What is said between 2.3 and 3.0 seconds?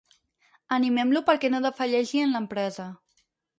l'empresa.